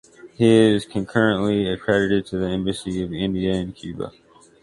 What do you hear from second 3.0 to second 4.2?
of India in Cuba.